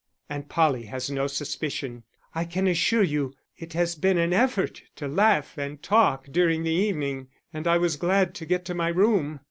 [0.35, 2.01] __Aunt Polly has no suspicion.
[2.33, 6.71] I can assure you it has been an effort to laugh and talk during the
[6.71, 9.39] evening, and I was glad to get to my room.